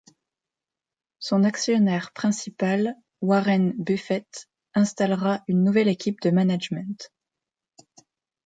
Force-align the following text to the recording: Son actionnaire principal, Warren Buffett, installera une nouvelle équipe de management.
Son 1.19 1.43
actionnaire 1.43 2.11
principal, 2.11 2.95
Warren 3.21 3.75
Buffett, 3.77 4.49
installera 4.73 5.43
une 5.47 5.63
nouvelle 5.63 5.89
équipe 5.89 6.19
de 6.21 6.31
management. 6.31 7.11